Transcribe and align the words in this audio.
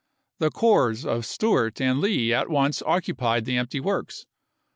The 0.39 0.49
corps 0.49 1.05
of 1.05 1.27
Stewart 1.27 1.79
and 1.79 2.01
Lee 2.01 2.33
at 2.33 2.49
once 2.49 2.81
occupied 2.81 3.45
the 3.45 3.57
empty 3.57 3.79
works. 3.79 4.25